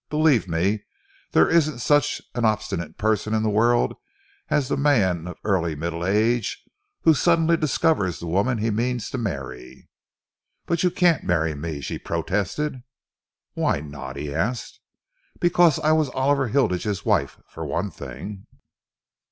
"Believe 0.09 0.47
me, 0.47 0.81
there 1.29 1.47
isn't 1.47 1.77
such 1.77 2.23
an 2.33 2.43
obstinate 2.43 2.97
person 2.97 3.35
in 3.35 3.43
the 3.43 3.51
world 3.51 3.93
as 4.49 4.67
the 4.67 4.75
man 4.75 5.27
of 5.27 5.37
early 5.43 5.75
middle 5.75 6.03
age 6.03 6.63
who 7.03 7.13
suddenly 7.13 7.55
discovers 7.55 8.17
the 8.17 8.25
woman 8.25 8.57
he 8.57 8.71
means 8.71 9.11
to 9.11 9.19
marry." 9.19 9.89
"But 10.65 10.81
you 10.81 10.89
can't 10.89 11.23
marry 11.23 11.53
me," 11.53 11.81
she 11.81 11.99
protested. 11.99 12.81
"Why 13.53 13.79
not?" 13.79 14.15
he 14.15 14.33
asked. 14.33 14.79
"Because 15.39 15.77
I 15.77 15.91
was 15.91 16.09
Oliver 16.15 16.47
Hilditch's 16.47 17.05
wife, 17.05 17.37
for 17.47 17.63
one 17.63 17.91
thing." 17.91 18.47